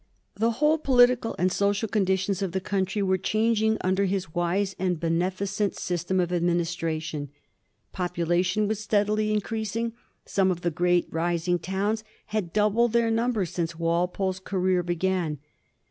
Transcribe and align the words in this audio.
The 0.33 0.53
whole 0.53 0.79
poli 0.79 1.05
tical 1.05 1.35
and 1.37 1.51
social 1.51 1.87
conditions 1.87 2.41
of 2.41 2.53
the 2.53 2.59
country 2.59 3.03
were 3.03 3.19
chang 3.19 3.55
ing 3.57 3.77
under 3.81 4.07
Ijis 4.07 4.33
wise 4.33 4.75
and 4.79 4.99
beneficent 4.99 5.75
system 5.75 6.19
of 6.19 6.29
adminis 6.31 6.73
tration. 6.75 7.29
Population 7.91 8.67
was 8.67 8.79
steadily 8.79 9.31
increasing; 9.31 9.93
some 10.25 10.49
of 10.49 10.61
the 10.61 10.71
great 10.71 11.07
rising 11.11 11.59
towns 11.59 12.03
had 12.25 12.51
doubled 12.51 12.93
their 12.93 13.11
numbers 13.11 13.51
since 13.51 13.77
Walpole's 13.77 14.39
career 14.39 14.81
began. 14.81 15.37